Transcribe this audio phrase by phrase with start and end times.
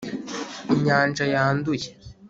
[0.73, 1.87] inyanja yanduye